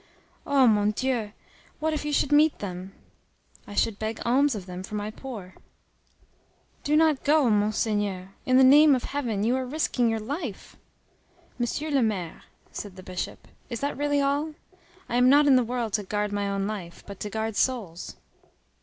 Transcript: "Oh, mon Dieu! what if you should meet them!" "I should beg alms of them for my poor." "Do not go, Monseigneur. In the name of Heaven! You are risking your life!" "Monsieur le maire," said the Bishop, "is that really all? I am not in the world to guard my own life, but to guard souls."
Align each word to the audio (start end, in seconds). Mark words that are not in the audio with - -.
"Oh, 0.47 0.65
mon 0.65 0.89
Dieu! 0.89 1.31
what 1.79 1.93
if 1.93 2.03
you 2.05 2.11
should 2.11 2.31
meet 2.31 2.57
them!" 2.57 2.91
"I 3.67 3.75
should 3.75 3.99
beg 3.99 4.19
alms 4.25 4.55
of 4.55 4.65
them 4.65 4.81
for 4.81 4.95
my 4.95 5.11
poor." 5.11 5.53
"Do 6.83 6.95
not 6.97 7.23
go, 7.23 7.51
Monseigneur. 7.51 8.31
In 8.43 8.57
the 8.57 8.63
name 8.63 8.95
of 8.95 9.03
Heaven! 9.03 9.43
You 9.43 9.55
are 9.57 9.63
risking 9.63 10.09
your 10.09 10.19
life!" 10.19 10.75
"Monsieur 11.59 11.91
le 11.91 12.01
maire," 12.01 12.45
said 12.71 12.95
the 12.95 13.03
Bishop, 13.03 13.47
"is 13.69 13.79
that 13.81 13.95
really 13.95 14.19
all? 14.21 14.55
I 15.07 15.17
am 15.17 15.29
not 15.29 15.45
in 15.45 15.55
the 15.55 15.63
world 15.63 15.93
to 15.93 16.03
guard 16.03 16.31
my 16.33 16.49
own 16.49 16.65
life, 16.65 17.03
but 17.05 17.19
to 17.19 17.29
guard 17.29 17.55
souls." 17.55 18.15